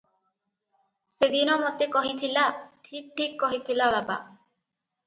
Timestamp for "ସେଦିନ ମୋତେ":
1.15-1.89